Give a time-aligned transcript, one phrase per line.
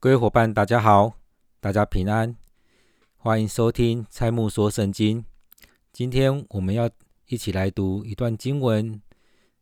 [0.00, 1.14] 各位伙伴，大家好，
[1.58, 2.36] 大家平安，
[3.16, 5.24] 欢迎收听蔡木说圣经。
[5.92, 6.88] 今天我们要
[7.26, 9.02] 一起来读一段经文，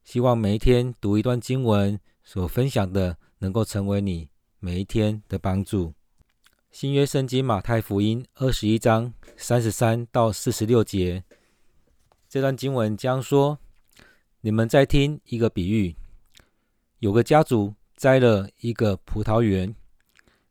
[0.04, 4.28] 希望每一天读一段经文所分享的，能够成为你
[4.58, 5.94] 每一天的帮助。
[6.70, 11.24] 新约圣经马太福音二十一章三十三到四十六节，
[12.28, 13.58] 这段经文将说：
[14.42, 15.96] 你们在听一个比喻，
[16.98, 19.74] 有个家族栽了一个葡萄园。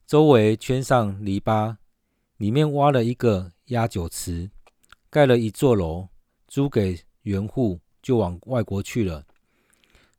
[0.08, 1.78] 周围圈上篱笆，
[2.38, 4.52] 里面挖了一个压酒池，
[5.10, 6.10] 盖了一座楼，
[6.48, 9.26] 租给园户，就往外国去了。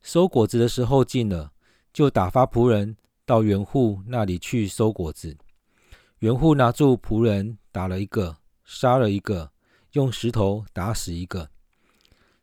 [0.03, 1.53] 收果子的时候近了，
[1.93, 5.37] 就打发仆人到园户那里去收果子。
[6.19, 9.53] 园户拿住仆人，打了一个，杀了一个，
[9.93, 11.49] 用石头打死一个。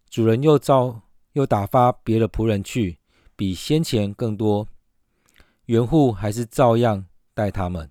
[0.09, 1.02] 主人又照
[1.33, 2.99] 又打发别的仆人去，
[3.35, 4.66] 比先前更多。
[5.66, 7.05] 园户还是照样。
[7.33, 7.89] 带他们，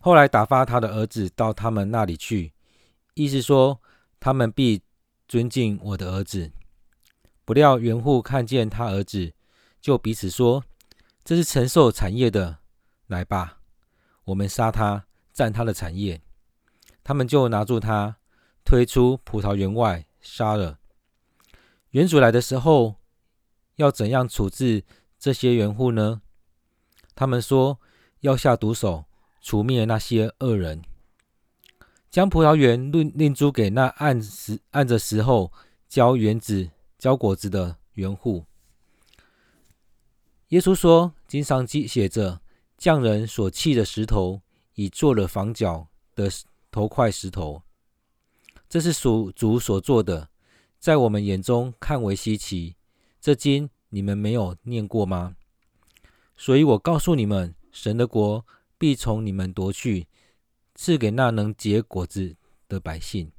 [0.00, 2.52] 后来打发他的儿子到他们那里去，
[3.14, 3.80] 意思说
[4.18, 4.82] 他们必
[5.28, 6.50] 尊敬我的儿子。
[7.44, 9.32] 不料园户看见他儿子，
[9.80, 10.64] 就彼此说
[11.24, 12.58] ：“这是承受产业的，
[13.06, 13.60] 来吧，
[14.24, 16.20] 我们杀他，占他的产业。”
[17.04, 18.16] 他们就拿住他，
[18.64, 20.78] 推出葡萄园外，杀了。
[21.90, 22.96] 园主来的时候，
[23.76, 24.84] 要怎样处置
[25.18, 26.20] 这些园户呢？
[27.14, 27.80] 他们说。
[28.24, 29.04] 要下毒手，
[29.42, 30.82] 除灭那些恶人，
[32.10, 35.52] 将葡萄园另另租给那按时按着时候
[35.90, 38.46] 交园子交果子的园户。
[40.48, 42.40] 耶稣说：“经上记写着，
[42.78, 44.40] 匠人所弃的石头，
[44.72, 46.30] 已做了房角的
[46.70, 47.60] 头块石头。
[48.70, 50.30] 这是属主所做的，
[50.78, 52.76] 在我们眼中看为稀奇。
[53.20, 55.36] 这经你们没有念过吗？
[56.38, 58.46] 所以我告诉你们。”神的国
[58.78, 60.06] 必从你们夺去，
[60.76, 62.36] 赐给那能结果子
[62.68, 63.32] 的百姓。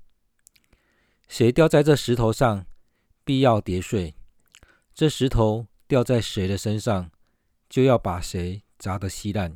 [1.29, 2.65] 谁掉在这石头上，
[3.23, 4.13] 必要跌碎；
[4.93, 7.09] 这石头掉在谁的身上，
[7.69, 9.55] 就要把谁砸得稀烂。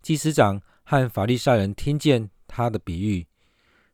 [0.00, 3.26] 祭司长和法利赛人听见他的比喻，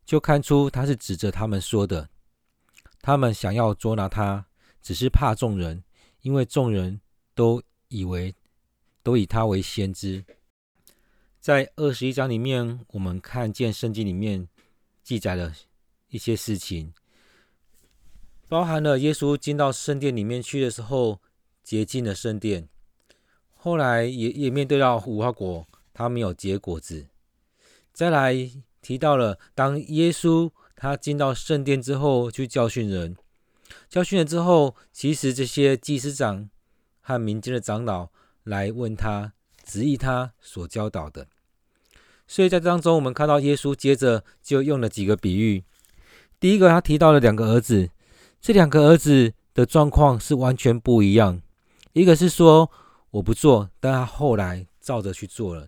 [0.04, 2.08] 就看出他是指着他们说的。
[3.02, 4.46] 他们想要捉拿他，
[4.80, 5.82] 只是怕众人，
[6.20, 7.00] 因为众人
[7.34, 8.32] 都以为。
[9.04, 10.24] 都以他为先知。
[11.38, 14.48] 在二十一章里面，我们看见圣经里面
[15.02, 15.54] 记载了
[16.08, 16.94] 一些事情，
[18.48, 21.20] 包含了耶稣进到圣殿里面去的时候，
[21.62, 22.66] 洁净了圣殿。
[23.54, 27.06] 后来也也面对到无花果，他没有结果子。
[27.92, 28.34] 再来
[28.80, 33.16] 提到了，当耶稣他进到圣殿之后去教训人，
[33.90, 36.48] 教训了之后，其实这些祭司长
[37.02, 38.08] 和民间的长老。
[38.44, 39.32] 来问他，
[39.64, 41.26] 质疑他所教导的。
[42.26, 45.64] 所以在当中，我们看到耶稣接着就用了几个比喻。
[46.38, 47.90] 第一个，他提到了两个儿子，
[48.40, 51.40] 这两个儿子的状况是完全不一样。
[51.94, 52.70] 一个是说
[53.10, 55.66] 我不做，但他后来照着去做了；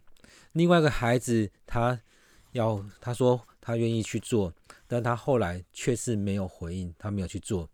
[0.53, 1.99] 另外一个孩子，他
[2.53, 4.53] 要他说他愿意去做，
[4.87, 7.71] 但他后来却是没有回应，他没有去做。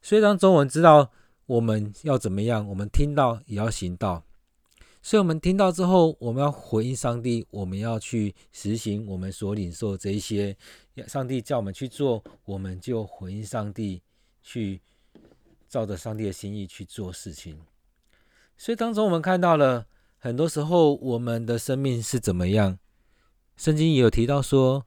[0.00, 1.10] 所以当中我们知道。
[1.46, 2.68] 我们要怎么样？
[2.68, 4.24] 我们听到也要行道。
[5.00, 10.56] 所以，我们听到之后，我们要回应上帝，我们要去实行我们所领受这一些。
[11.06, 14.02] 上帝叫我们去做，我们就回应上帝，
[14.42, 14.80] 去
[15.68, 17.56] 照着上帝的心意去做事情。
[18.56, 19.86] 所以，当中我们看到了
[20.18, 22.78] 很多时候，我们的生命是怎么样？
[23.56, 24.84] 圣经也有提到说，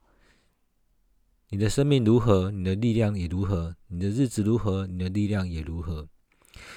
[1.48, 6.08] 你的生命如何，你的力量也如何；你的日子如何，你的力量也如何。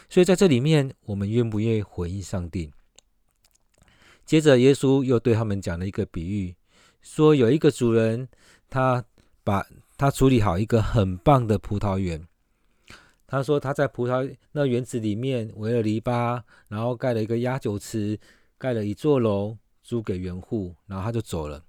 [0.09, 2.71] 所以在这里面，我们愿不愿意回应上帝？
[4.25, 6.55] 接着，耶稣又对他们讲了一个比喻，
[7.01, 8.27] 说有一个主人，
[8.69, 9.03] 他
[9.43, 9.65] 把
[9.97, 12.25] 他处理好一个很棒的葡萄园。
[13.27, 18.19] 他说他在葡萄那园子里面围了篱笆，然后盖了一个压酒池，
[18.57, 21.63] 盖了一座楼，租给园户，然后他就走了。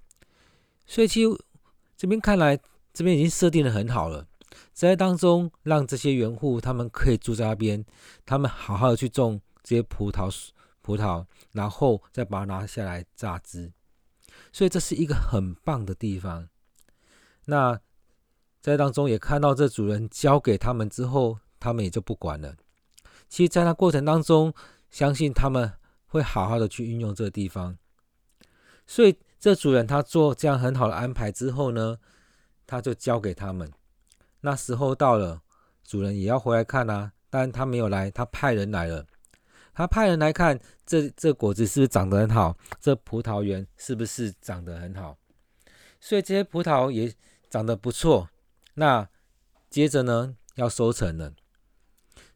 [0.86, 1.30] 所以，其实
[1.96, 2.58] 这边看来，
[2.92, 4.28] 这边已经设定的很好了。
[4.72, 7.84] 在当中，让这些园户他们可以住在那边，
[8.24, 10.30] 他们好好的去种这些葡萄、
[10.82, 13.72] 葡萄，然后再把它拿下来榨汁。
[14.52, 16.48] 所以这是一个很棒的地方。
[17.46, 17.78] 那
[18.60, 22.56] 在当中也看到这主人交给他们之后，他们也就不管了。
[23.28, 24.54] 其实，在那过程当中，
[24.90, 25.72] 相信他们
[26.06, 27.76] 会好好的去运用这个地方。
[28.86, 31.98] 所以，这主人他做这样很好的安排之后呢，
[32.66, 33.70] 他就交给他们。
[34.44, 35.40] 那时候到了，
[35.82, 37.12] 主人也要回来看啊。
[37.30, 39.06] 但他没有来，他派人来了。
[39.72, 45.16] 他派人来看这这果子是不是长得很好，这葡萄园是不是长得很好，
[45.98, 47.12] 所以这些葡萄也
[47.48, 48.28] 长得不错。
[48.74, 49.08] 那
[49.70, 51.32] 接着呢，要收成了，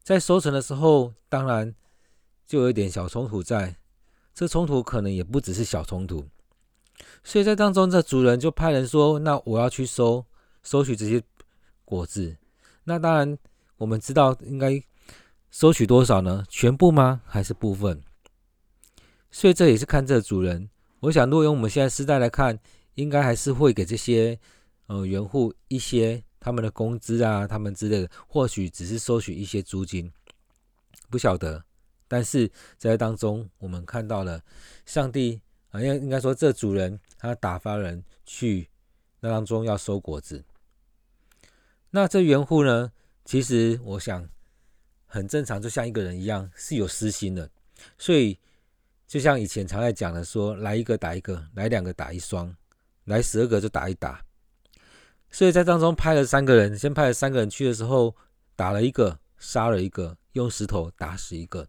[0.03, 1.75] 在收成的时候，当然
[2.47, 3.77] 就有一点小冲突在，
[4.35, 6.27] 这冲突可能也不只是小冲突，
[7.23, 10.27] 所以在当中，这主人就派人说：“那我要去收
[10.65, 11.23] 收取这些
[11.89, 12.37] 果子。”
[12.85, 13.39] 那当然，
[13.77, 14.83] 我们知道应该。
[15.51, 16.45] 收取多少呢？
[16.51, 17.23] 全部吗？
[17.25, 18.03] 还是部分？
[19.31, 20.69] 所以这也是看这主人。
[21.01, 22.59] 我想，如果用我们现在时代来看，
[22.97, 24.39] 应该还是会给这些
[24.89, 30.13] 呃园户一些他们的工资啊，他们之类的，或许只是收取一些租金，
[31.09, 31.65] 不晓得。
[32.07, 34.43] 但是在当中，我们看到了
[34.85, 38.69] 上帝啊，应应该说这主人他打发人去
[39.21, 40.45] 那当中要收果子。
[41.91, 42.93] 那这园户呢？
[43.25, 44.29] 其实我想。
[45.11, 47.51] 很正常，就像一个人一样，是有私心的。
[47.97, 48.39] 所以，
[49.07, 52.55] 就像以前常在讲的说，来一个打一个，来两个打一双，
[53.05, 54.23] 来十二个就打一打。
[55.31, 58.15] 所以在当中派了三个人，先派了三个人去的时候，
[58.55, 61.67] 打了一个，杀了一个，用石头打死一个。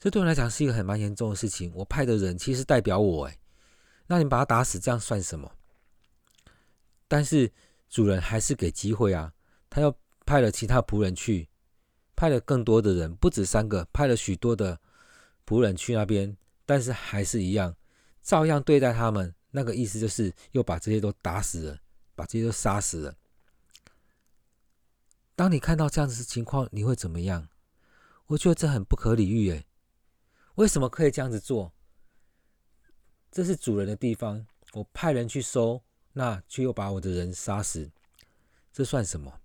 [0.00, 1.70] 这对我来讲是一个很蛮严重的事情。
[1.72, 3.38] 我派的人其实代表我，哎，
[4.08, 5.52] 那你把他打死，这样算什么？
[7.06, 7.52] 但是
[7.88, 9.32] 主人还是给机会啊，
[9.68, 11.48] 他又派了其他仆人去。
[12.14, 14.80] 派了更多的人，不止三个，派了许多的
[15.44, 16.34] 仆人去那边，
[16.64, 17.76] 但是还是一样，
[18.22, 19.34] 照样对待他们。
[19.50, 21.78] 那个意思就是又把这些都打死了，
[22.14, 23.14] 把这些都杀死了。
[25.34, 27.48] 当你看到这样子的情况，你会怎么样？
[28.28, 29.66] 我觉得这很不可理喻诶，
[30.54, 31.74] 为什么可以这样子做？
[33.30, 35.82] 这是主人的地方，我派人去收，
[36.18, 37.90] 那却又把我的人杀死，
[38.72, 39.38] 这算什么？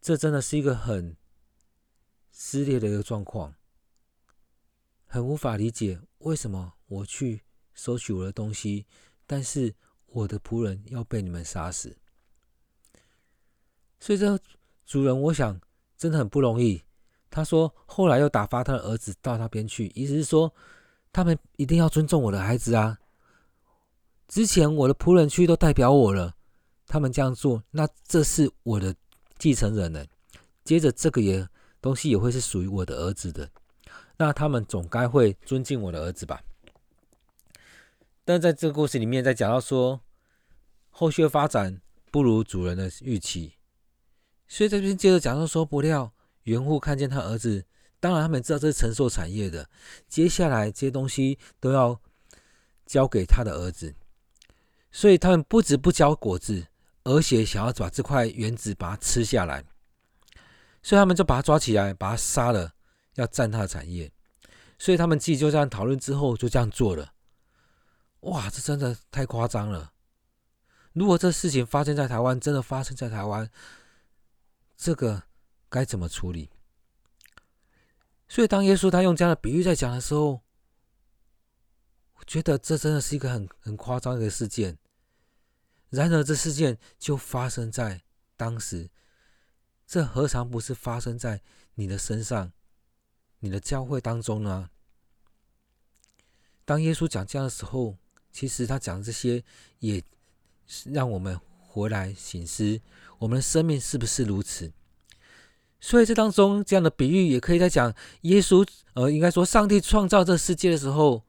[0.00, 1.14] 这真的是一个很
[2.30, 3.54] 撕裂的一个状况，
[5.04, 7.42] 很无法理解为什么我去
[7.74, 8.86] 收取我的东西，
[9.26, 9.74] 但是
[10.06, 11.98] 我的仆人要被你们杀死。
[14.00, 14.40] 所以这
[14.86, 15.60] 主人，我想
[15.98, 16.82] 真的很不容易。
[17.28, 20.54] 他说后来又打发他的儿子到那边去，意思是说
[21.12, 22.98] 他们一定要尊重我的孩子啊。
[24.34, 26.34] 之前我的仆人去都代表我了，
[26.88, 28.92] 他们这样做，那这是我的。
[29.38, 30.04] 继承人呢？
[30.64, 31.48] 接着这个也
[31.80, 33.48] 东西也会是属于我的儿子的，
[34.16, 36.42] 那他们总该会尊敬我的儿子吧？
[38.24, 40.00] 但在这个故事里面，在讲到说
[40.90, 43.54] 后续的发展不如主人的预期，
[44.48, 47.64] 所以这边接着讲到说，不料园户看见他儿子，
[48.00, 49.70] 当然他们知道这是承受产业的，
[50.08, 52.00] 接下来这些东西都要
[52.84, 53.94] 交给他的儿子，
[54.94, 56.68] 所以他们不止不交果子。
[57.06, 59.62] 而且想要把这块园子把它吃下来，
[60.82, 62.72] 所以他们就把它抓起来，把它杀了，
[63.16, 64.10] 要占他的产业。
[64.78, 67.12] 所以他们自己就这样讨论之后，就这样做了。
[68.20, 69.92] 哇，这真的太夸张了！
[70.94, 73.50] 如果这事情发生在台湾，真的发生在台湾，
[74.78, 75.24] 这个
[75.68, 76.48] 该怎么处理？
[78.28, 80.40] 所以当耶稣他用这样的比喻在讲的时候，
[82.14, 84.78] 我觉得这真的是一个很很夸张的一个事件。
[85.94, 88.02] 然而，这事件就发生在
[88.36, 88.90] 当时，
[89.86, 91.40] 这何尝不是发生在
[91.74, 92.52] 你的身上、
[93.38, 94.70] 你的教会当中呢？
[96.64, 97.96] 当耶稣讲这样的时候，
[98.32, 99.44] 其实他讲这些，
[99.78, 100.02] 也
[100.66, 102.80] 是让我们回来省思，
[103.18, 104.72] 我们的生命是不是如此？
[105.78, 111.22] 所以，这当中这样的比喻，也可以在讲耶稣，呃，应该说，上帝创造这世界的时候，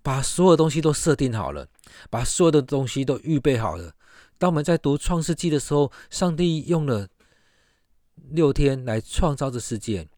[0.00, 1.68] 把所有东西都设定好了，
[2.08, 3.95] 把所有的东西都预备好了。
[4.38, 7.08] 当我们在读创世纪的时候，上帝用了
[8.14, 10.08] 六天来创造这世界。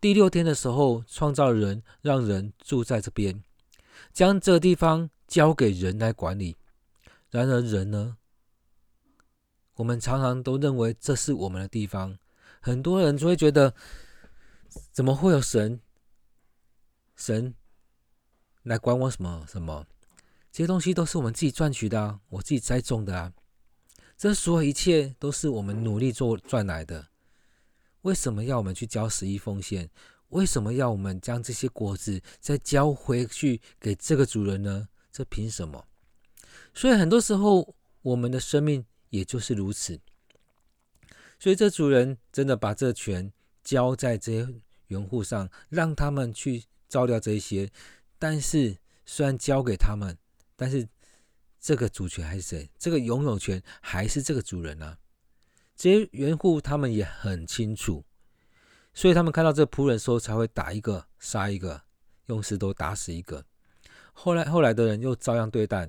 [0.00, 3.42] 第六天的时候，创造人，让人住在这边，
[4.12, 6.56] 将这个地方交给人来管理。
[7.30, 8.16] 然而，人呢？
[9.76, 12.18] 我们常常都认为这是我们的地方。
[12.60, 13.74] 很多人就会觉得，
[14.92, 15.80] 怎么会有神？
[17.16, 17.54] 神
[18.64, 19.86] 来管我什么什么？
[20.50, 23.32] 这些东西都是我们自己赚取的啊，我自己栽种的啊。
[24.22, 27.08] 这所有一切都是我们努力做赚来的，
[28.02, 29.90] 为什么要我们去交十一奉献？
[30.28, 34.88] 为什么要我们将这些果子再交回去给这个主人呢？
[35.10, 35.84] 这凭什么？
[36.72, 39.98] 所以很多时候我们的生命也就是如此。
[41.40, 43.32] 所以这主人真的把这权
[43.64, 44.54] 交在这些
[44.86, 47.68] 园户上，让他们去照料这些。
[48.20, 50.16] 但是虽然交给他们，
[50.54, 50.88] 但是。
[51.62, 52.68] 这个主权还是谁？
[52.76, 54.98] 这个拥有权还是这个主人呢、
[55.76, 58.04] 这些原户他们也很清楚，
[58.92, 61.80] 所以他们看到这仆人的时候，才会打一个杀一个，
[62.26, 63.46] 用石头打死一个。
[64.12, 65.88] 后来后来的人又照样对待。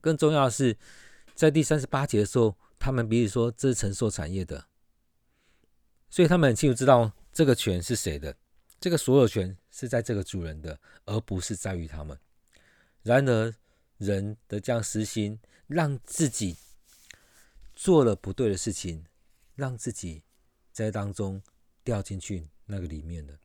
[0.00, 0.78] 更重要的是，
[1.34, 4.66] 在第三十八节的时候，他们彼此说这是承受产业的，
[6.08, 8.34] 所以他们很清楚知道这个权是谁的，
[8.80, 12.18] 这个所有权是在这个主人的，而不是在于他们。
[13.02, 13.54] 然而，
[13.98, 16.56] 人的这样私心，让自己
[17.74, 19.04] 做了不对的事情，
[19.54, 20.22] 让自己
[20.72, 21.42] 在当中
[21.82, 23.38] 掉进去那个里面的，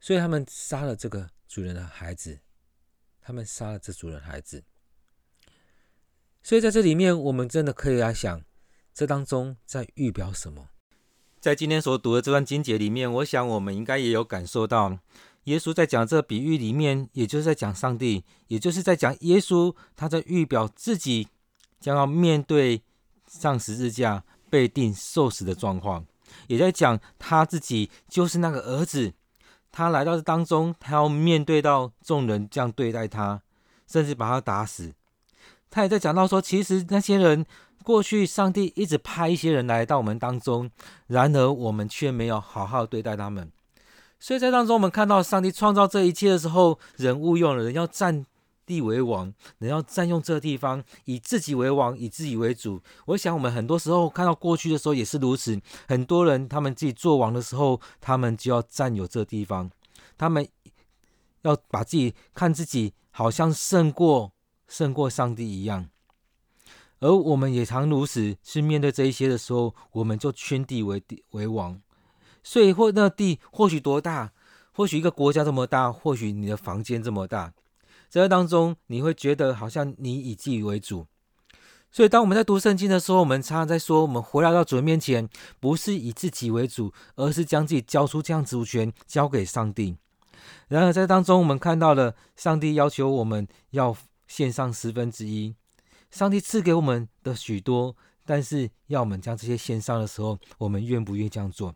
[0.00, 2.40] 所以他们杀了这个主人的孩子，
[3.20, 4.64] 他们杀了这主人孩子。
[6.42, 8.42] 所以在这里面，我们真的可以来想，
[8.94, 10.70] 这当中在预表什么？
[11.38, 14.98] 在今天所读的这段经节里面，我想我们应该也有感受到，
[15.44, 21.28] 耶稣在讲这个比喻里面，也就是在讲上帝，也就是在讲耶稣，他在预表自己
[21.80, 22.82] 将要面对
[23.26, 26.04] 上十字架被钉受死的状况，
[26.46, 29.12] 也在讲他自己就是那个儿子，
[29.72, 33.42] 他来到这当中，他要面对到众人这样对待他，
[33.86, 34.92] 甚至把他打死。
[35.70, 37.46] 他也在讲到说，其实那些人。
[37.82, 40.70] 过去，上帝一直派一些人来到我们当中，
[41.06, 43.50] 然而我们却没有好好对待他们。
[44.20, 48.24] 所以在当中，我们看到上帝创造这一切的时候，人误用了，人要占
[48.66, 52.80] 地为王，人要占用这个地方，以自己为王，以自己为主。
[53.06, 55.58] 我想，我们很多时候看到过去的时候也是如此。
[55.88, 59.70] 很多人他们自己做王的时候，他们就要占有这地方，
[60.18, 60.46] 他们
[61.42, 64.32] 要把自己看自己好像胜过
[64.68, 65.88] 胜过上帝一样。
[67.00, 71.80] 而我们也常如此，是面对这一些的时候，我们就圈地为地为王。
[72.42, 74.32] 所以或那地或许多大，
[74.72, 77.52] 或许一个国家这么大，或许你的房间这么大，
[78.08, 81.06] 在这当中你会觉得好像你以自己为主。
[81.92, 85.28] 所以当我们在读圣经的时候，我们常常在说，我们回来到主人面前，
[85.58, 89.96] 不是以自己为主，而是将自己交出这样主权交给上帝。
[90.68, 93.96] 然而在当中，我们看到了上帝要求我们要
[94.28, 95.56] 献上十分之一。
[96.12, 101.74] 上帝赐给我们的许多，但是要我们将这些献上的时候，我们愿不愿意这样做？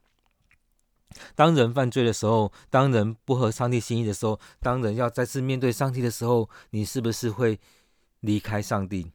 [1.34, 7.58] 当人犯罪的时候，当人不合上帝心意的时候，当人要再次面对上帝的时候，你是不是会
[8.20, 9.12] 离开上帝？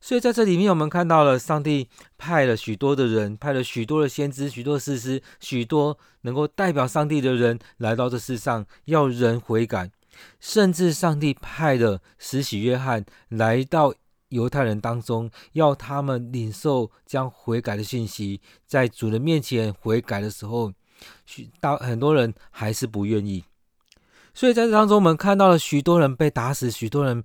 [0.00, 9.90] 所以在这里面，我们看到了上帝派了许多的人，派了许多的先知、许多的士师、许多能够代表上帝的人来到这世上，要人悔改，
[10.38, 13.94] 甚至上帝派了施洗约翰来到。
[14.30, 20.70] 犹太人当中，要他们领受将悔改的信息，在主人面前悔改的时候，
[21.26, 23.44] 许大很多人还是不愿意。
[24.34, 27.22] 所以在这当中，我们看到了许多人被打死，许多人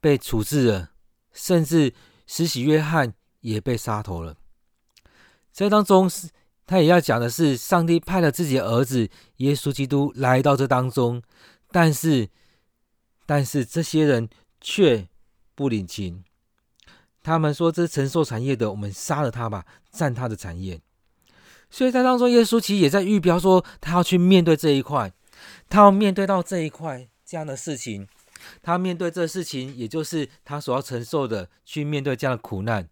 [0.00, 0.90] 被处置了，
[1.32, 1.92] 甚至
[2.26, 4.36] 施洗约翰也被杀头了。
[5.52, 6.30] 这当中是，
[6.66, 11.22] 他也要讲的是，上帝派了自己的儿子耶稣基督来到这当中，
[11.70, 12.28] 但是，
[13.26, 14.28] 但是这些人
[14.60, 15.08] 却
[15.54, 16.24] 不领情。
[17.22, 20.80] 他们说：“这承受产业的，我们杀了他吧，占他的产业。”
[21.70, 25.12] 所以在当中，耶稣其实也在预表说，他要去面对这一块，
[25.68, 28.06] 他要面对到这一块这样的事情，
[28.62, 32.88] 他面对这事情，也就是他所要承受的，去面对这样的苦难，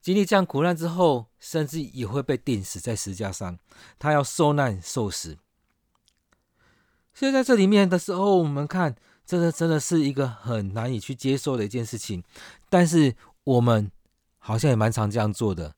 [0.00, 3.58] 经历这样苦难之后，甚至也会被钉死在十字架上，
[3.98, 5.36] 他要受难受死。
[7.12, 12.22] 所以在这里面的时候，我们看，这个真的是一个很难以去接受的一件事情，
[12.68, 13.14] 但是。
[13.44, 13.92] 我们
[14.38, 15.74] 好像也蛮常这样做的。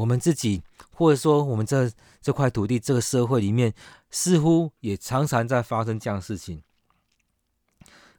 [0.00, 1.90] 我们自己，或者说我们这
[2.22, 3.74] 这块土地、这个社会里面，
[4.10, 6.62] 似乎也常常在发生这样的事情。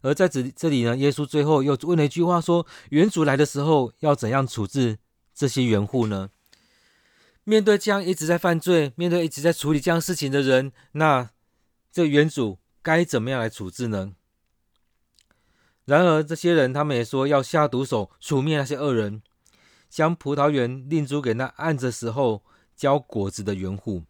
[0.02, 4.98] 而在这这里呢，耶稣最后又问了一句话说：“原主来的时候，要怎样处置
[5.34, 6.30] 这些原户呢？”
[7.44, 11.30] 面对这样一直在犯罪、面对一直在处理这样事情的人，那
[11.92, 14.12] 这原主该怎么样来处置呢？
[15.84, 19.22] 然而，这些人他们也说要下毒手，除灭那些恶人，
[19.92, 22.42] 将葡萄园另租给那按着时候
[22.74, 24.04] 交果子的园户。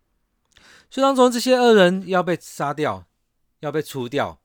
[0.89, 3.07] 所以当中这些恶人要被杀掉，
[3.59, 4.41] 要被除掉。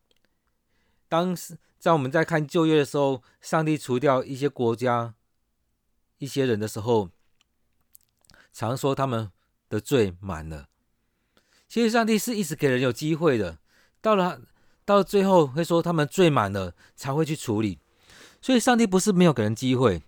[1.08, 5.13] 当时在我们在看旧约的时候，上帝除掉一些国家、
[6.17, 7.12] 一些人的时候，
[8.51, 9.32] 常说他们
[9.70, 10.70] 的罪满了。
[11.70, 13.60] 其实上帝是一直给人有机会的，
[14.01, 14.41] 到了。
[14.88, 17.77] 到最后会说他们罪满了才会去处理，
[18.41, 20.01] 所以上帝不是没有给人机会。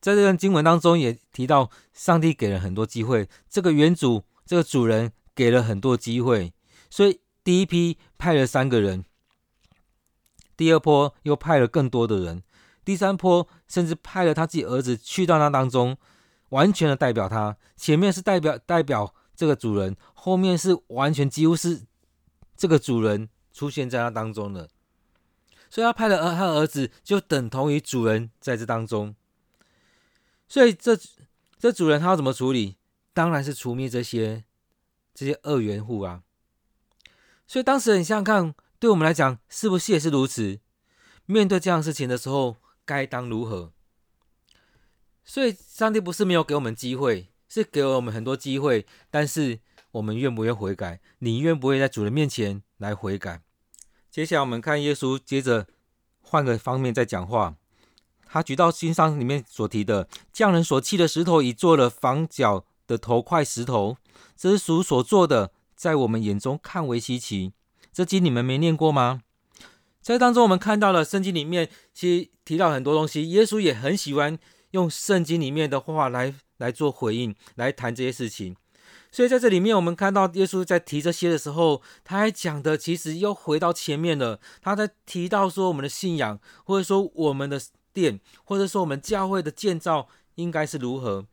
[0.00, 6.52] 在这段经文当中也提到，上帝给了很多机会，这个原主这个主人给了很多机会，
[6.88, 9.04] 所以第一批派了三个人，
[10.56, 12.42] 第二波又派了更多的人，
[12.84, 15.96] 第三波甚至派了他自己儿子去到那当中。
[16.50, 21.82] 完全的代表他，前面是代表代表这个主人，后面是完全几乎是
[22.56, 24.70] 这个主人出现在他当中的，
[25.68, 29.14] 所以他派了儿他儿子，就等同于主人在这当中。
[30.48, 30.98] 所以这
[31.58, 32.76] 这主人他要怎么处理？
[33.12, 34.44] 当然是除灭这些
[35.14, 36.22] 这些恶园户啊。
[37.46, 40.60] 所以当时你想想看，对我们来讲是不是也是如此？
[41.26, 43.72] 面对这样事情的时候，该当如何？
[45.24, 51.00] 所以，上帝不是没有给我们机会，是给了我们很多机会，但是我们愿不愿悔改？
[51.18, 53.42] 你愿不愿意在主人面前来悔改？
[54.10, 55.66] 接下来我们看耶稣，接着
[56.20, 57.56] 换个方面再讲话。
[58.30, 63.96] 他举到经上里面所提的，匠人所弃的石头，已做了房角的头块石头，
[64.36, 67.52] 这是属所做的，在我们眼中看为稀奇。
[67.92, 69.22] 这经你们没念过吗？
[70.00, 74.38] 在当中，我们看到了圣经里面其实提到很多东西，耶稣也很喜欢。
[74.72, 78.54] 用圣经里面的话来来做回应，来谈这些事情。
[79.10, 84.38] 所以在这里面，我们看到耶稣在提这些的时候，他还讲的其实又回到前面了。
[84.60, 87.58] 他在提到说我们的信仰，或者说我们的
[88.00, 91.26] 殿，或者说我们教会的建造应该是如何。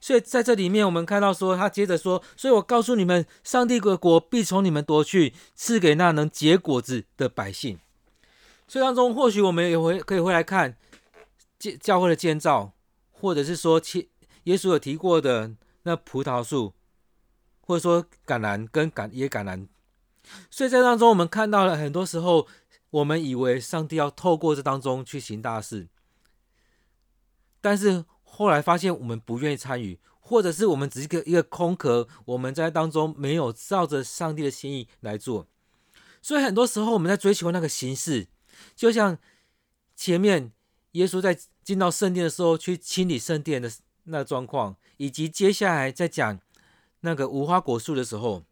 [0.00, 7.80] 所以在这里面，我们看到说他接着说：“所以我告诉你们，上帝的国必从你们夺去，赐给那能结果子的百姓。”
[8.68, 10.76] 所以当中，或许我们也会可以回来看。
[11.58, 12.72] 教教会的建造，
[13.10, 13.82] 或者是说，
[14.44, 15.50] 耶稣有提过的
[15.82, 16.72] 那葡萄树，
[17.60, 19.66] 或者说橄榄跟橄也橄榄，
[20.50, 22.46] 所以在当中我们看到了很多时候，
[22.90, 25.88] 我们以为上帝要透过这当中去行大事，
[27.60, 35.46] 但是后来发现我们不愿意参与，或者是我们只是一个一个空壳，我们在当中没有照着上帝的心意来做，
[36.22, 38.28] 所以很多时候我们在追求那个形式，
[38.74, 39.18] 就像
[39.94, 40.52] 前面。
[40.92, 43.70] 耶稣在进到圣殿的时候，去清理圣殿的
[44.04, 46.40] 那状况，以及接下来在讲
[47.00, 48.46] 那个无花果树的时候，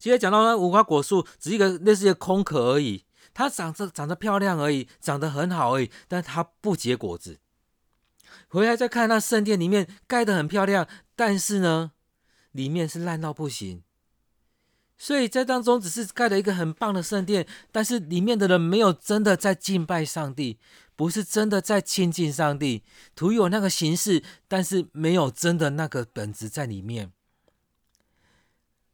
[0.00, 7.38] 其实讲到那无花果树只是一个类似一个空壳而已，它长得长得漂亮而已，长得很好而已，但它不结果子。
[8.48, 11.92] 回来再看那圣殿里面盖得很漂亮，但是呢，
[12.52, 13.82] 里面是烂到不行。
[14.96, 20.58] 所以在当中只是盖了一个很棒的圣殿，但是里面的人没有真的在敬拜上帝，
[20.96, 27.12] 不是真的在亲近上帝，徒有那个形式，但是没有真的那个本质在里面。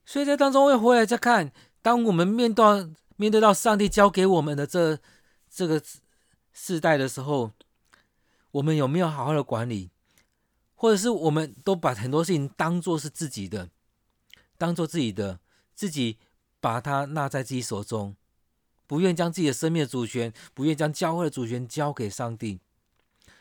[0.07, 2.65] 所以在当中会回来再看，当我们面对
[3.17, 4.99] 面对到上帝交给我们的这
[5.51, 5.83] 这个
[6.53, 7.53] 世代的时候，
[8.53, 9.91] 我们有没有好好的管理，
[10.75, 13.69] 或者是我们都把很多事情当做是自己的，
[14.57, 15.41] 当做自己的。
[15.77, 16.17] 自己
[16.59, 18.17] 把它纳在自己手中，
[18.87, 22.61] 不愿将自己的生命的主权，不愿将教会的主权交给上帝。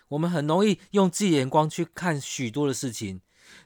[0.10, 3.22] 我们很容易用自己的眼光去看许多的事情。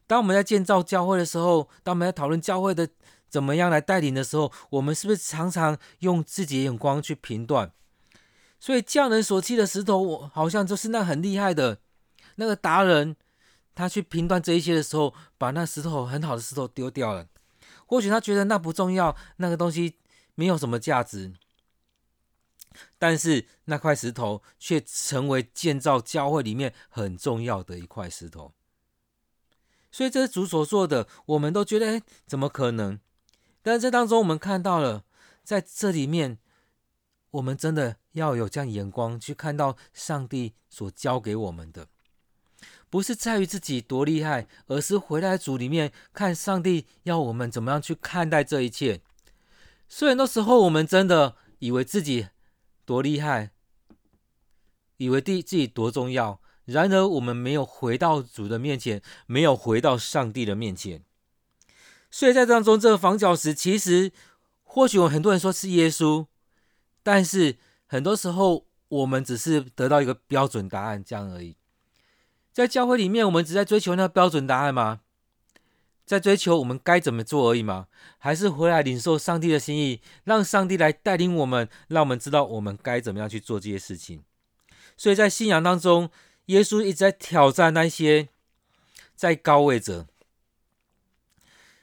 [0.08, 2.90] 当我们在建造教会的时候，当我们在讨论教会的
[3.30, 7.72] 怎么样来带领的时候，我们是不是常常用自己的眼光去评断？
[8.60, 11.80] 所以匠人所弃的石头，我好像就是那很厉害的
[12.36, 13.16] 那个达人，
[13.74, 17.28] 他去评断这一些的时候，把那石头很好的石头丢掉了。
[17.86, 19.96] 或许他觉得那不重要，那个东西
[20.36, 21.34] 没有什么价值，
[22.98, 28.54] 但是那块石头却成为建造教会里面很重要的一块石头。
[29.92, 33.00] 所以这是主所做的，我们都觉得，哎，怎么可能？
[33.62, 35.04] 但是这当中我们看到了，
[35.44, 36.38] 在这里面，
[37.32, 41.88] 我们真的要有这样眼光去看到上帝所教给我们的。
[42.90, 49.02] 不是在于自己多厉害，而是回来主里面看上帝要我们怎么样去看待这一切。
[49.88, 52.30] 虽然那时候我们真的以为自己
[52.86, 53.52] 多厉害，
[54.98, 61.04] 以为自己多重要，然而我们没有回到主的面前，没有回到上帝的面前。
[62.12, 64.12] 所以在当中，这个房角石其实
[64.64, 66.28] 或许有很多人说是耶稣，
[67.04, 71.56] 但是很多时候我们只是得到一个标准答案这样而已。
[72.52, 75.02] 在教会里面，我们只在追求那个标准答案吗？
[76.06, 77.86] 在追求我们该怎么做而已吗？
[78.18, 84.24] 还是回来领受上帝的心意，让上帝来带领我们，让我们知道我们该怎么样去做这些事情？
[84.98, 86.10] 所以在信仰当中，
[86.50, 88.30] 耶稣一直在挑战那些
[89.16, 90.08] 在高位者，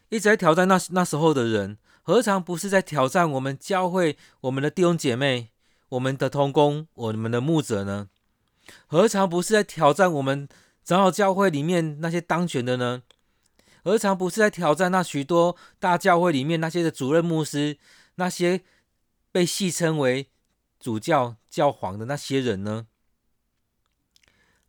[0.09, 5.51] 一直在挑战那那时候的人，何尝不是在挑战我们教会、我们的弟兄姐妹、
[5.91, 8.09] 我们的同工、我们的牧者呢？
[8.89, 10.49] 何尝不是在挑战我们？
[10.83, 13.03] 长老教会里面那些当权的呢？
[13.85, 17.79] 何尝不是在挑战那许多大教会里面那些的主任牧师，
[18.17, 18.63] 那些
[19.31, 20.29] 被戏称为
[20.81, 22.87] 主教教皇的那些人呢？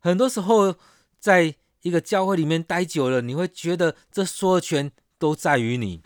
[0.08, 0.74] 很多时候，
[1.18, 6.00] 在一个教会里面待久了，你会觉得这所有权都在于你，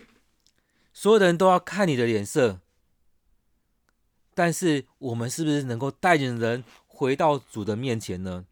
[0.92, 2.60] 所有的人都要看你的脸色。
[4.34, 8.44] 但是我们是不是能够带领人回到主的面前呢？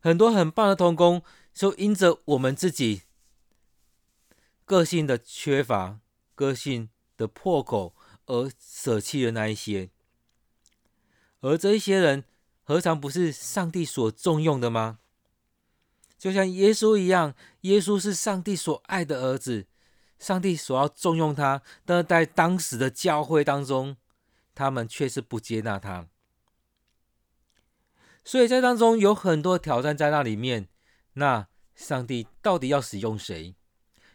[0.00, 3.02] 很多很棒的同工，就因着我们自己
[4.64, 6.00] 个性的缺乏、
[6.34, 9.90] 个性的破口而舍弃了那一些，
[11.40, 12.24] 而这一些人
[12.72, 14.98] 何尝不是上帝所重用的吗？
[16.16, 19.66] 就像耶稣一样，耶稣是上帝所爱的儿子，
[20.18, 23.98] 上帝所要重用他，但在当时的教会当中，
[24.54, 26.08] 他们却是不接纳他。
[28.24, 30.68] 所以在当中有很多挑战在那里面。
[31.14, 33.54] 那上帝到底要使用谁？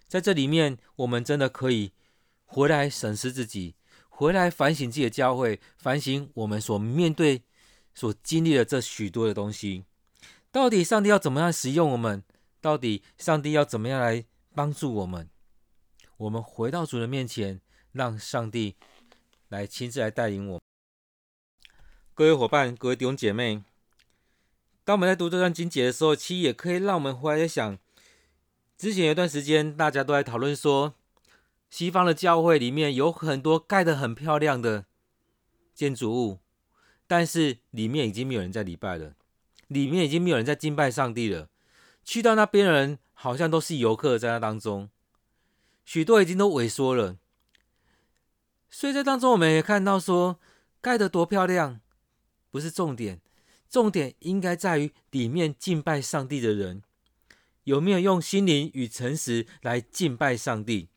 [0.07, 1.91] 在这里面，我们真的可以
[2.45, 3.75] 回来审视自己，
[4.09, 7.43] 回来反省自己的教会，反省我们所面对、
[7.97, 9.83] 所经历的这许多的东西。
[10.51, 12.23] 到底上帝要怎么样使用我们？
[12.61, 15.27] 到底上帝要怎么样来帮助我们？
[16.17, 17.59] 我们回到主的面前，
[17.93, 18.75] 让上帝
[19.49, 20.61] 来亲自来带领我。
[22.13, 23.63] 各位伙伴，各位弟兄姐妹，
[24.83, 27.79] 当我们在读这段经节的时候，其实也可以让我们回来在想，
[28.77, 30.93] 之前有一段时间大家都在讨论说，
[31.71, 34.85] 西方的教会里面有很多盖得很漂亮的
[35.73, 36.39] 建筑物，
[37.07, 39.15] 但是里面已经没有人在礼拜了。
[39.67, 41.49] 里面已经没有人在敬拜上帝了，
[42.05, 44.89] 去到那边的人好像都是游客，在那当中，
[45.83, 47.17] 许多已经都萎缩了。
[48.69, 50.39] 所以在当中，我们也看到说，
[50.79, 51.81] 盖得多漂亮
[52.49, 53.19] 不是重点，
[53.69, 56.81] 重点应该在于里面敬拜上帝的人
[57.65, 60.87] 有没有用心灵与诚实来敬拜上帝。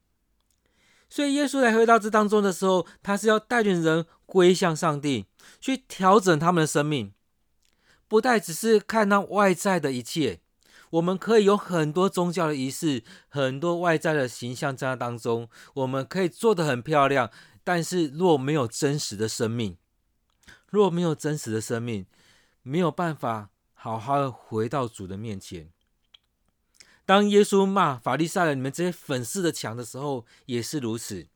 [1.10, 5.26] 所以耶稣来回到这当中的时候，他是要带领人归向上帝，
[5.60, 7.12] 去调整他们的生命。
[8.06, 10.40] 不带只是看到外在的一切，
[10.90, 17.30] 我们可以有很多宗教的仪式，很多外在的形象在那当中，我们可以做得很漂亮。
[17.62, 19.76] 但是若没有真实的生命，
[20.68, 22.06] 若没有真实的生命，
[22.62, 25.70] 没有办法好好的回到主的面前。
[27.10, 31.26] 当耶稣骂法利赛人，你们这些粉饰的墙的时候，也是如此。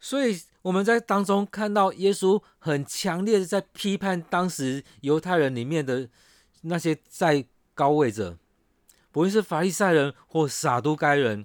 [0.00, 6.08] 所以我们在当中看到耶稣很强烈的在批判当时犹太人里面的
[6.62, 8.38] 那些在高位者，
[9.12, 11.44] 不论是法利赛人或撒都该人，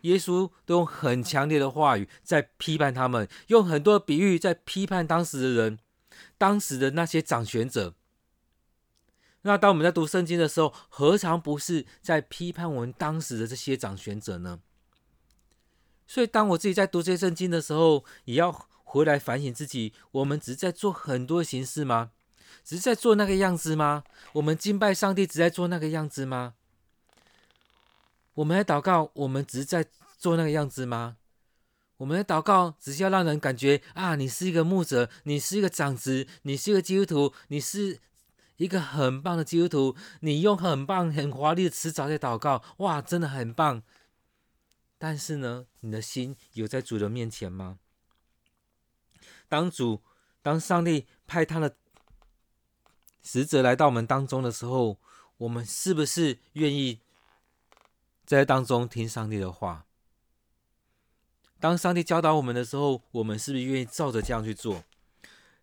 [0.00, 5.78] 耶稣都用很强烈的话语在批判他们，用很多比喻在批判当时的人，
[6.38, 7.92] 当时的那些掌权者。
[9.42, 14.60] 那当我们在读圣经的时候，何尝不是在批判我们当时的这些掌权者呢？
[16.06, 18.52] 所以，当我自己在读这些圣经的时候，也要
[18.84, 22.10] 回来反省自己：我们只是在做很多形式吗？
[22.62, 24.04] 只是在做那个样子吗？
[24.34, 26.54] 我们敬拜上帝只在做那个样子吗？
[28.34, 29.86] 我们来祷告，我们只是在
[30.18, 31.16] 做那个样子吗？
[31.96, 37.98] 我们的祷告，只是要让人感觉啊，你是一个牧者，你是一个长子，你是一个基督徒，你是
[38.56, 43.82] 一个很棒的基督徒，你用很棒、很华丽的词藻在祷告，哇，真的很棒。
[44.98, 47.78] 但是呢，你的心有在主的面前吗？
[49.48, 50.02] 当主、
[50.40, 51.76] 当上帝派他的
[53.22, 54.98] 使者来到我们当中的时候，
[55.38, 57.00] 我们是不是愿意
[58.24, 59.86] 在当中听上帝的话？
[61.58, 64.84] 当上帝教导我们的时候，我们是不是愿意照着这样去做？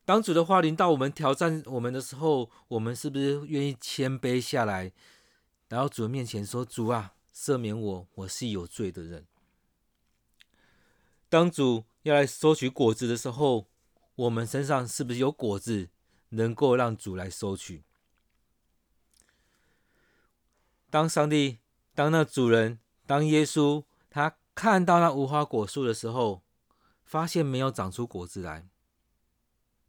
[0.09, 4.85] 当主的话临到我们、挑战我们的时候，我们是不是愿意谦卑下来，
[5.67, 9.27] 来到主面前说：“主啊！”赦免我，我是有罪的人。
[11.29, 13.67] 当主要来收取果子的时候，
[14.15, 15.89] 我们身上是不是有果子
[16.29, 17.83] 能够让主来收取？
[20.89, 21.59] 当上帝，
[21.93, 26.41] 当那主人，当耶稣，他看到那无花果树的时候，
[27.03, 28.67] 发现没有长出果子来，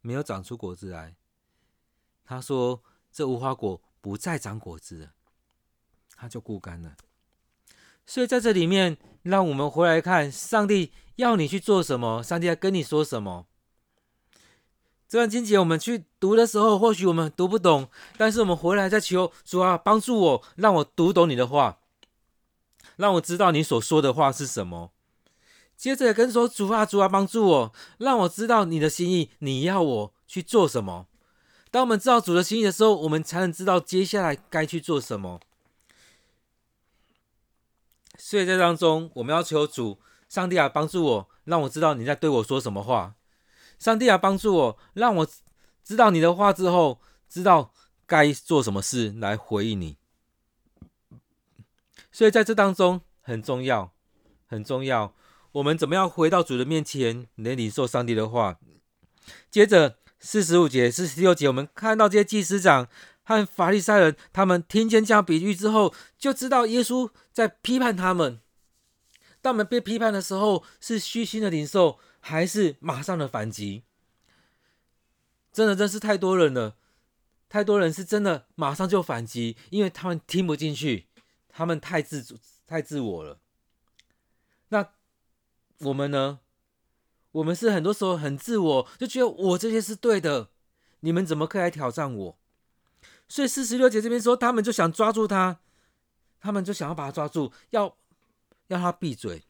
[0.01, 1.15] 没有长出果子来，
[2.25, 5.11] 他说：“这无花果不再长果子了，
[6.15, 6.95] 它就枯干了。”
[8.05, 13.45] 所以在这里面，让我们回来看上帝要你去做什么，上帝要跟你说什么。
[15.07, 21.79] 这段经节我们去读的时候，或许我们读不懂，但是我们回来再求主啊，帮助我，让我读懂你的话，
[22.95, 24.93] 让我知道你所说的话是什么。
[25.81, 31.07] 接着跟说主啊，主啊，帮助我，让我知道你的心意，你要我去做什么。
[31.71, 35.41] 当我们知道主的心意的时候，我们才能知道接下来该去做什么。
[38.15, 39.97] 所以在当中，我们要求主，
[40.29, 43.15] 上帝啊，帮助我，让我知道你在对我说什么话。
[43.79, 45.27] 上帝啊，帮助我，让我
[45.83, 47.73] 知道你的话之后，知道
[48.05, 49.97] 该做什么事来回应你。
[52.11, 53.91] 所以在这当中很重要，
[54.45, 55.15] 很重要。
[55.53, 58.59] 我们怎么样回到主的面前来领受上帝的话？
[59.49, 62.87] 接着四十五节、四十六节，我们看到这些祭司长
[63.23, 68.39] 和法利赛人，他们听见这样比喻之后，就知道耶稣在批判他们。
[69.41, 73.83] 当我们被批判的时候，是虚心的领受，还是马上的反击？
[75.51, 76.77] 真的真是太多人了，
[77.49, 81.07] 太多人是真的马上就反击，因为他们听不进去，
[81.49, 83.39] 他们太自主、太自我了。
[84.69, 84.93] 那
[85.83, 86.39] 我们呢？
[87.31, 90.49] 我们是很多时候很自我，就觉得我这些是对的，
[91.01, 92.37] 你们怎么可以来挑战我？
[93.27, 95.59] 所以四十六节这边说，他们就想抓住他，
[96.39, 97.95] 他们就想要把他抓住，要。
[98.67, 99.43] 要他闭嘴，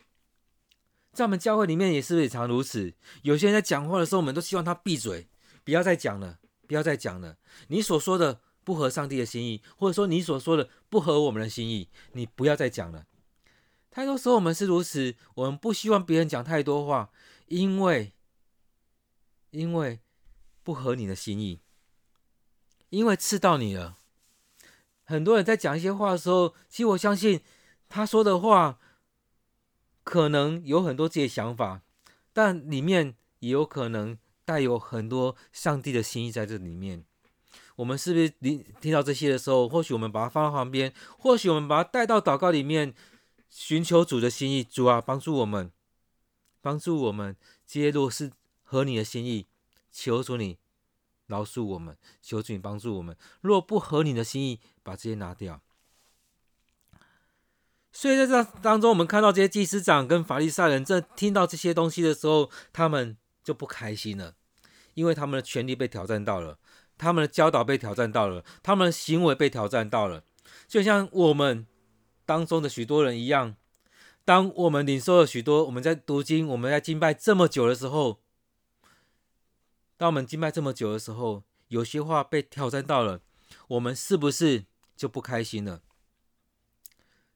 [1.14, 2.92] 在我们教会里面也是不是也常如此？
[3.22, 5.28] 有些人在讲话的时候，我们都希望他闭嘴，
[5.64, 7.38] 不要再讲了，不要再讲了。
[7.68, 13.06] 你所说的不合上帝的心意，或者说你所说的不合我们的心意，你不要再讲了。
[13.92, 17.12] 太多时候我们是如此，我们不希望别人讲太多话，
[17.46, 18.14] 因为
[19.52, 20.00] 因为
[20.64, 21.60] 不合你的心意，
[22.90, 23.98] 因为刺到你了。
[25.04, 27.42] 很多人在讲一些话的时候，其实我相信
[27.88, 28.80] 他说的话。
[30.04, 31.84] 可能有很多自己的想法，
[32.34, 37.06] 但里面也有可能带有很多上帝的心意在这里面。
[37.76, 42.96] 我们是不是听听到这些的时候，或许我们把它放到旁边，或许我们把它带到祷告里面，
[43.52, 44.64] 寻求主的心意。
[44.64, 45.72] 主啊，帮助我们，
[46.60, 47.36] 帮助我们。
[47.68, 48.32] 这些若是
[48.64, 49.46] 合你的心意，
[49.92, 50.58] 求主你
[51.28, 53.16] 饶恕我们，求主你帮助我们。
[53.42, 55.62] 若不合你的心意，把这些拿掉。
[57.94, 64.36] 所以在这当中，我们看到这些祭司长跟法利赛人，在听到这些东西的时候，他们就不开心了，
[64.94, 66.58] 因为他们的权利被挑战到了，
[66.98, 70.24] 他们的教导被挑战到了，他们的行为被挑战到了。
[70.70, 71.68] 就像我们
[72.32, 73.58] 当中的许多人一样，
[74.24, 78.22] 当我们领受了许多，我们在读经，我们在敬拜这么久的时候，
[79.98, 83.20] 当我们敬拜这么久的时候，有些话被挑战到了，
[83.68, 84.64] 我们是不是
[84.96, 85.82] 就不开心了？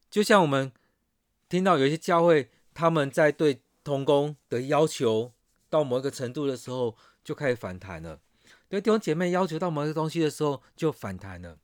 [0.09, 0.71] 就像我们
[1.49, 5.33] 听到有些教会，他们在对童工的要求
[5.69, 8.19] 到某一个程度的时候，就开始反弹了；
[8.69, 11.57] 对弟兄姐妹要求到某一个东西的时候，就反弹了。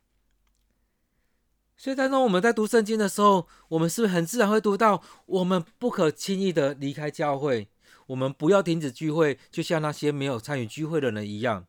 [1.82, 7.67] 所以当中我们在读圣经的时候，我们是不是很自然会读到，我们不可轻易的离开教会，
[8.06, 11.65] 我们不要停止聚会，就像那些没有参与聚会的人一样。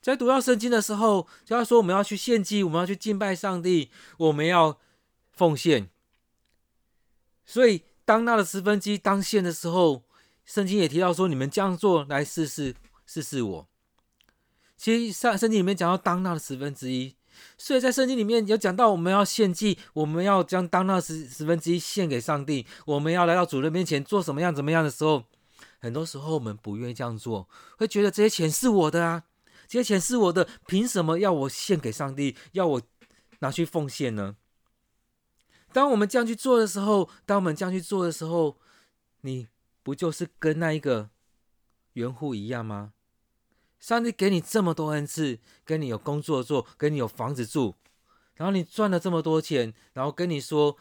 [0.00, 4.78] 在读到圣经的时候，就要说我们要去献祭，我们要去敬拜上帝，我们要。
[5.38, 5.90] 奉献，
[7.44, 10.02] 所以当那的十分之一当献的时候，
[10.46, 13.68] 圣经也提到说：“你们这样做来试试试试我。”
[14.78, 17.15] 其实上圣经里面讲到当那的十分之一，
[17.58, 25.24] 所以在圣经里面有讲到我们要献祭，我们要将当纳十十分之一献给上帝，我们要来到主人面前做什么样怎么样的时候，
[25.80, 29.24] 很多时候我们不愿意这样做，会觉得这些钱是我的啊，
[29.66, 32.82] 这些钱是我的，凭什么要我献给上帝，要我
[33.40, 34.36] 拿去奉献呢？
[35.72, 38.56] 当我们这样去做的时候，当我们这样去做的时候，
[39.20, 39.48] 你
[39.82, 41.10] 不就是跟那一个
[41.92, 42.94] 园户一样吗？
[43.78, 47.74] 上帝给你这么多恩赐，给你有工作做，给你有房子住，
[48.34, 50.76] 然后你赚了这么多钱，然后跟你说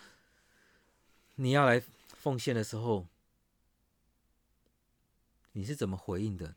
[1.36, 1.81] 你要来
[2.17, 3.05] 奉献的时候，
[5.51, 6.55] 你是怎么回应的？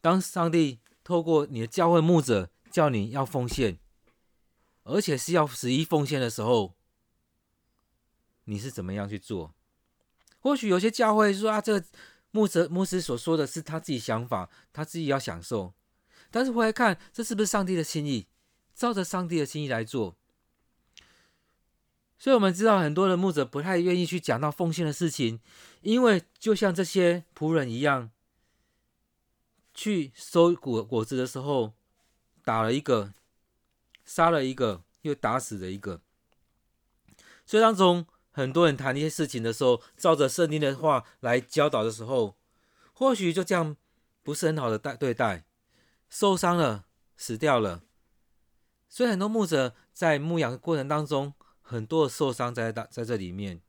[0.00, 3.78] 当上帝透过你的教会牧者叫你要奉献，
[4.84, 6.74] 而且是要十一奉献的时候，
[8.44, 9.54] 你是怎么样去做？
[10.40, 11.86] 或许有些教会说啊，这个
[12.30, 15.72] 牧者牧师所说的是他自己想法，他自己要享受。
[16.30, 18.26] 但是回来看，这是不是上帝的心意？
[18.74, 20.16] 照着上帝的心意来做。
[22.18, 25.40] 所以我们知道很多的牧者不太愿意去讲到奉献的事情，
[25.80, 28.10] 因为就像这些仆人一样，
[29.72, 31.72] 去收果果子的时候，
[32.44, 33.14] 打了一个，
[34.04, 36.02] 杀了一个，又打死了一个。
[37.46, 38.06] 所以当中。
[38.30, 42.36] 很多人谈一些事情的时候，照着圣经的话来教导的时候，
[42.92, 43.76] 或许就这样
[44.22, 45.44] 不是很好的待对待，
[46.08, 46.86] 受伤了，
[47.16, 47.82] 死掉了。
[48.88, 53.60] 所以很多牧者在牧养的过程当中，很多的受伤在在这里面。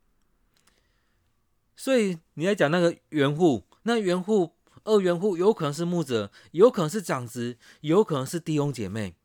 [1.76, 9.16] 所以你在讲那个园户，那园户二园户有可能是牧者，有可能是长子，有可能是弟兄姐妹。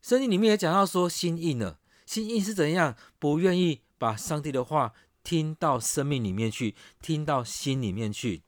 [0.00, 2.96] 圣经里面也讲到说，心硬了，心硬是怎样？
[3.18, 3.82] 不愿意。
[3.98, 8.42] 把上帝的话听到生命里面去，听到心里面去。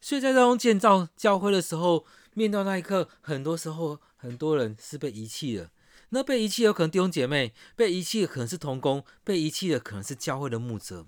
[0.00, 5.70] 所以在这种建造教会的时候，面对那一刻，很多时候很多人是被遗弃的，
[6.08, 11.06] 那被遗弃有可能弟兄姐妹，被遗弃的可能是同工，被遗弃的可能是教会的牧者。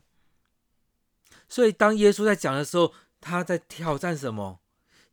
[1.48, 4.60] 所以当耶稣在讲的时候，他在挑战什么？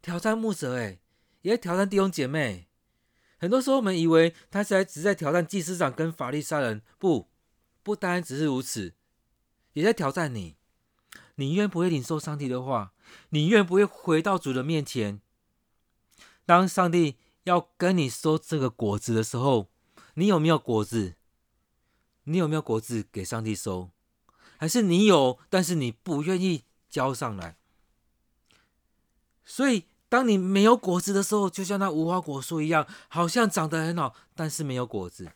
[0.01, 0.99] 挑战牧者，诶，
[1.41, 2.67] 也在挑战弟兄姐妹。
[3.37, 7.29] 很多时候我们以为他是在只在挑战祭司长跟法利赛人，不，
[7.83, 8.93] 不单只是如此，
[9.73, 10.55] 也在挑战你。
[11.35, 12.93] 你愿不会领受上帝的话？
[13.29, 15.19] 你愿不会回到主的面前？
[16.45, 19.69] 当上帝要跟你收这个果子的时候，
[20.13, 21.15] 你有没有果子？
[22.25, 23.89] 你有没有果子给上帝收？
[24.57, 27.57] 还是你有，但是你不愿意交上来？
[29.43, 35.33] 所以，当你没有果子的时候，就像那无花果树一样，好像长得很好，但是没有果子。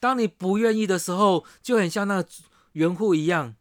[0.00, 2.28] 当你不愿意的时候，就很像那个
[2.72, 3.56] 园户一样。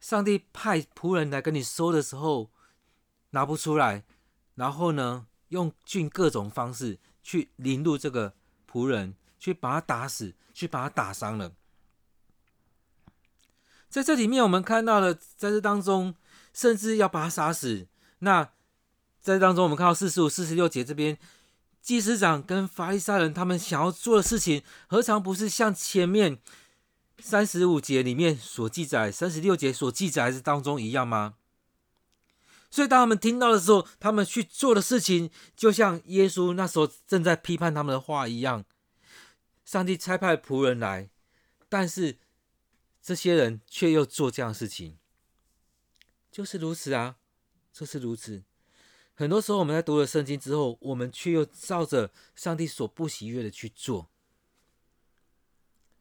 [0.00, 2.50] 上帝派仆人来跟你说的时候，
[3.30, 4.04] 拿不出来，
[4.54, 8.34] 然后呢，用尽各种方式去凌辱这个
[8.70, 11.52] 仆人，去把他打死，去把他打伤了。
[13.88, 16.14] 在这里面，我们看到了，在这当中，
[16.52, 17.88] 甚至要把他杀死。
[18.20, 18.44] 那
[19.20, 21.18] 在这当中，我们看到四十五、四十六节这边，
[21.80, 26.40] 祭司长跟法利赛人他们想要做的事情，何尝不是像前面？
[27.20, 31.34] 三十五节里面所记载，三十六节所记载是当中一样吗？
[32.70, 38.64] 所以当他们听到的时候，他们去做的事情，就像耶稣那时候正在批判他们的话一样。
[39.64, 41.10] 上帝差派仆人来，
[41.68, 42.18] 但是
[43.02, 44.96] 这些人却又做这样的事情，
[46.30, 47.16] 就是如此啊，
[47.72, 48.44] 就是如此。
[49.18, 54.08] 很多时候我们在读了圣经之后，我们却又照着上帝所不喜悦的去做。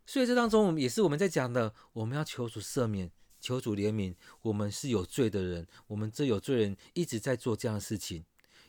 [0.06, 4.14] 所以这当中，我们也是我们在讲的，我们要求主赦免，求主怜悯。
[4.44, 8.24] 我们是有罪的人，我们这有罪人一直在做这样的事情。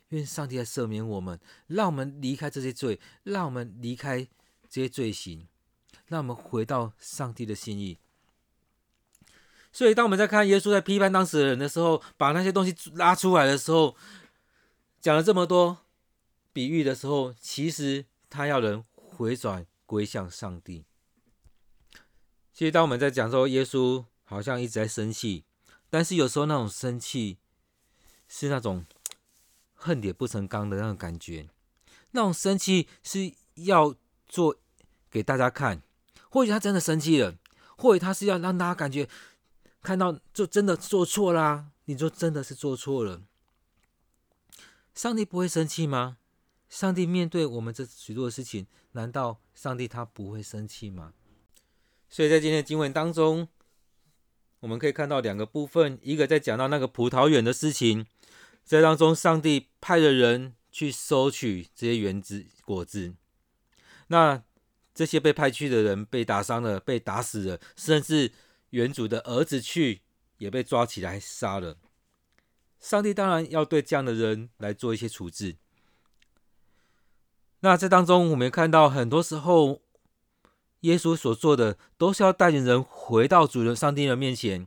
[0.08, 4.26] 愿上帝来赦免我们，让我们离开这些罪，让我们离开
[4.70, 5.46] 这些罪行，
[6.06, 7.98] 让我们回到上帝的心意。
[9.70, 13.94] 所以，当我们在看耶稣在批判当时的人的时候，把那些东西拉出来的时候，
[15.00, 15.78] 讲了这么多
[16.52, 20.84] 比喻的时候，其实他要人回转归向上帝。
[22.52, 25.44] 其实，当我们在讲说耶稣好像一直在生气，
[25.88, 27.38] 但是有时候那种生气
[28.26, 28.84] 是那种
[29.74, 31.48] 恨铁不成钢的那种感觉，
[32.10, 33.94] 那种生气是要
[34.26, 34.56] 做
[35.08, 35.80] 给大家看，
[36.28, 37.36] 或许他真的生气了，
[37.76, 39.08] 或许他是要让大家感觉
[39.80, 43.22] 看到就真的做错啦，你就真的是做错了。
[44.98, 46.16] 上帝不会生气吗？
[46.68, 51.12] 上帝面对我们这许多的事情，难道上帝他不会生气吗？
[52.08, 53.46] 所以在今天的经文当中，
[54.58, 58.06] 我们可以看到两个部分：一个在讲到那个葡萄园的事情，
[58.64, 63.14] 在当中上帝派的人去收取这些园子果子，
[64.08, 64.42] 那
[64.92, 68.32] 这些被派去的人被打伤了，被打死了，甚至
[68.70, 70.00] 园主的儿子去
[70.38, 71.76] 也被抓起来杀了。
[72.80, 75.56] 上帝当然要对这样的人来做一些处置。
[77.60, 79.80] 那这当中，我们看到很多时候。
[80.82, 84.64] 耶稣所做的都是要带领人回到主的上帝的面前。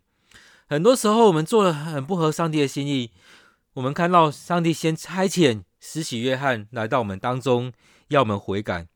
[0.67, 3.11] 很多时候，我们做了很不合上帝的心意。
[3.75, 7.71] 我们看到上帝先差遣施洗约翰来到我们当中，
[8.09, 8.89] 要我们悔改。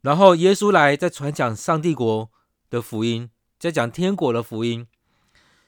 [0.00, 2.28] 然后耶稣来在传讲上帝国
[2.70, 4.88] 的福音，在讲天国的福音。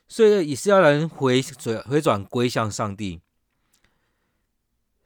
[0.08, 3.20] 所以也是要人回转回转归向上帝。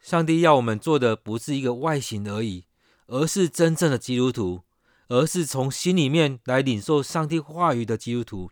[0.01, 2.65] 上帝要我们做的不是一个外形而已，
[3.09, 4.63] 而是真正的基督徒。
[5.09, 8.51] 而是从心里面来领受上帝话语的基督徒。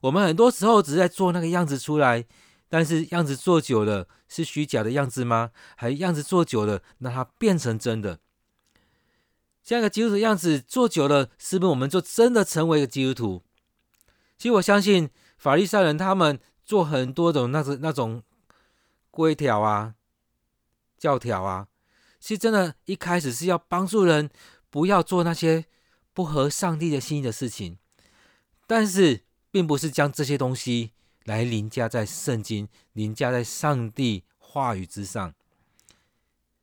[0.00, 2.24] 我们很多时候只是在做那个样子出来，
[2.70, 5.50] 但是样子做久了是虚假的样子吗？
[5.76, 8.18] 还样子做久了，让它变成真的？
[9.62, 13.42] 这样一个基督徒样子做久了，是不是我们就真的成为一个基督徒？
[14.38, 18.22] 其实我相信法利赛人他们做很多种那种那种
[19.10, 19.96] 规条啊、
[20.96, 21.66] 教条啊，
[22.20, 24.30] 其实真的一开始是要帮助人
[24.68, 25.64] 不要做那些。
[26.12, 27.78] 不合上帝的心意的事情，
[28.66, 30.90] 但是并不是将这些东西
[31.24, 35.32] 来凌驾在圣经、凌驾在上帝话语之上。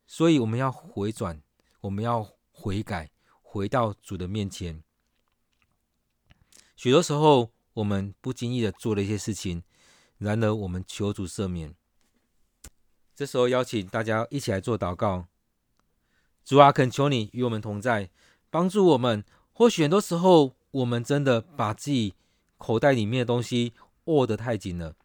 [0.06, 1.42] 所以我们要回转，
[1.80, 3.10] 我们要悔改，
[3.42, 4.84] 回到主的面前。
[6.76, 9.62] 许多时候，我们不经意的做了一些事情，
[10.18, 11.74] 然而我们求主赦免。
[13.14, 15.26] 这时候，邀请大家一起来做祷告。
[16.44, 18.10] 主啊，恳求你与我们同在，
[18.50, 19.24] 帮助我们。
[19.52, 22.14] 或许很多时候，我们真的把自己
[22.56, 23.72] 口袋里面的东西
[24.06, 24.96] 握得太紧了，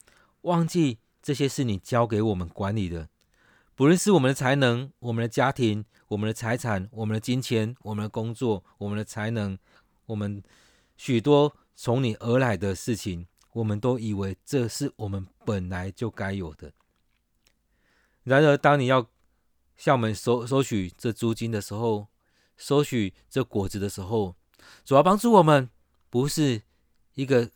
[0.41, 3.07] 忘记这些是你交给我们管理的。
[3.75, 9.57] 不论是我们的才能、我们的家庭、我们的财产、我们的金钱、我们的工作、我们的才能，
[10.07, 10.41] 我们
[10.97, 16.73] 许多从你而来的事情，我们都以为这是我们本来就该有的。
[18.23, 19.09] 然而，当你要
[19.75, 22.07] 向我们收收取这租金的时候，
[22.55, 24.35] 收取这果子的时候，
[24.85, 25.69] 主要帮助我们，
[26.09, 26.61] 不是
[27.15, 27.51] 一个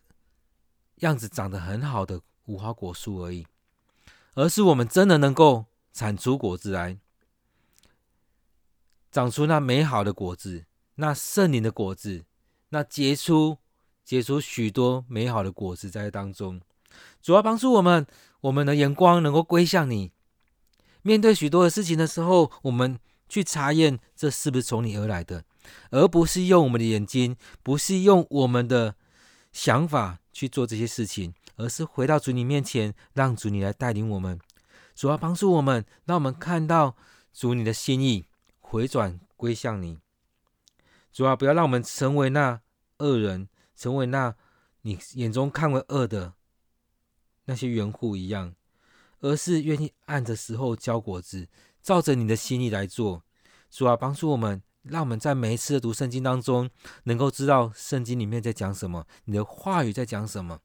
[0.97, 3.45] 样子长得很好的无花果树而已，
[4.33, 5.65] 而是我们真的能够。
[5.93, 6.99] 产出果子来，
[9.09, 12.25] 长出那美好的果子，那圣灵的果子，
[12.69, 13.57] 那结出
[14.07, 16.61] 结出许多美好的果子在当中。
[17.21, 18.07] 主要帮助我们，
[18.39, 20.13] 我们的眼光能够归向你。
[21.01, 22.97] 面对许多的事情的时候，我们
[23.27, 25.43] 去查验这是不是从你而来的，
[25.91, 28.95] 而不是用我们的眼睛，不是用我们的
[29.51, 34.39] 想法去做这些事情，而是回到主你面前，让主你来带领我们。
[34.95, 36.95] 主要帮助我们，让我们看到
[37.33, 38.23] 主你的心意，
[38.61, 39.97] 回转归向你。
[41.11, 42.61] 主要，不要让我们成为那
[42.99, 44.35] 恶人，成为那
[44.81, 46.33] 你眼中看为恶的
[47.45, 48.55] 那些园户一样，
[49.19, 51.47] 而是愿意按着时候交果子，
[51.81, 53.23] 照着你的心意来做。
[53.69, 56.69] 主啊，帮助我们，让我们在每一次的读圣经当中，
[57.03, 60.59] 能够知道圣经里面在讲什么，你的话语在讲什么，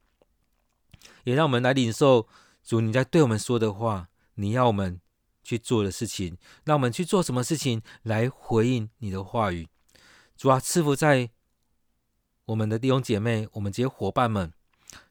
[1.25, 2.27] 也让我们来领受
[2.65, 4.09] 主你在对我们说的话。
[4.37, 4.99] 你要我们
[5.43, 9.69] 去做的事情，让我们去做什么事情来回应你的话语？
[10.37, 11.31] 主啊，赐福在
[12.53, 14.53] 我们的弟兄姐妹，我们这些伙伴们，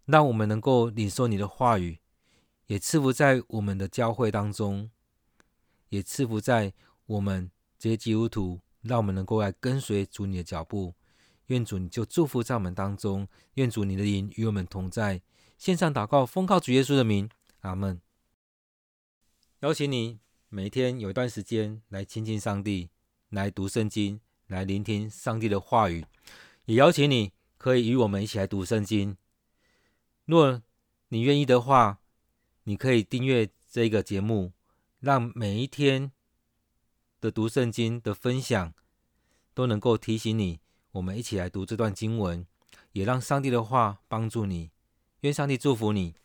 [0.05, 1.97] 让我们能够领受你的话语，
[2.67, 4.91] 也赐福在我们的教会当中，
[5.89, 6.71] 也赐福在
[7.07, 10.93] 我们这些基督徒，让我们能够来跟随主你的脚步。
[11.47, 15.19] 愿主你就祝福在我们当中，愿主你的灵与我们同在。
[15.57, 17.27] 线上祷告，奉靠主耶稣的名，
[17.61, 17.99] 阿门。
[19.61, 22.91] 邀请你每天有一段时间来亲近上帝，
[23.29, 26.05] 来读圣经，来聆听上帝的话语。
[26.65, 29.17] 也邀请你可以与我们一起来读圣经。
[30.25, 30.61] 若
[31.09, 31.99] 你愿意的话，
[32.63, 34.53] 你可以订阅这个节目，
[34.99, 36.11] 让每一天
[37.19, 38.73] 的读圣经的分享
[39.53, 40.59] 都能够提醒你，
[40.91, 42.45] 我们一起来读这段经文，
[42.93, 44.71] 也让上帝的话帮助你。
[45.21, 46.15] 愿上帝祝福你。